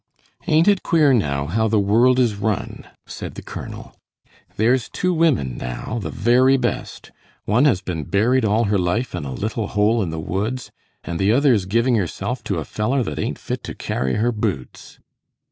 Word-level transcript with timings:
"Ain't 0.47 0.67
it 0.67 0.81
queer, 0.81 1.13
now, 1.13 1.45
how 1.45 1.67
the 1.67 1.79
world 1.79 2.17
is 2.17 2.33
run?" 2.33 2.87
said 3.05 3.35
the 3.35 3.43
colonel. 3.43 3.95
"There's 4.55 4.89
two 4.89 5.13
women, 5.13 5.57
now, 5.59 5.99
the 6.01 6.09
very 6.09 6.57
best; 6.57 7.11
one 7.45 7.65
has 7.65 7.81
been 7.83 8.05
buried 8.05 8.43
all 8.43 8.63
her 8.63 8.79
life 8.79 9.13
in 9.13 9.25
a 9.25 9.31
little 9.31 9.67
hole 9.67 10.01
in 10.01 10.09
the 10.09 10.19
woods, 10.19 10.71
and 11.03 11.19
the 11.19 11.31
other 11.31 11.53
is 11.53 11.67
giving 11.67 11.93
herself 11.97 12.43
to 12.45 12.57
a 12.57 12.65
fellow 12.65 13.03
that 13.03 13.19
ain't 13.19 13.37
fit 13.37 13.63
to 13.65 13.75
carry 13.75 14.15
her 14.15 14.31
boots." 14.31 14.97